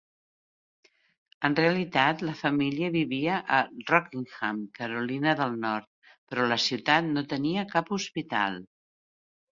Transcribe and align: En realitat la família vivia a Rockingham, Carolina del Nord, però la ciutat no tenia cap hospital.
En 1.49 1.57
realitat 1.59 2.23
la 2.29 2.33
família 2.39 2.89
vivia 2.95 3.35
a 3.57 3.61
Rockingham, 3.91 4.63
Carolina 4.79 5.35
del 5.43 5.55
Nord, 5.67 5.89
però 6.33 6.49
la 6.55 6.59
ciutat 6.65 7.09
no 7.13 7.27
tenia 7.35 7.69
cap 7.77 7.97
hospital. 7.99 8.59